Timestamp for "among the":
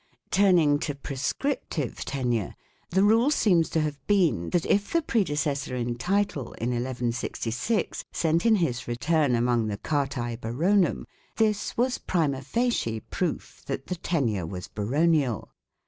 9.35-9.77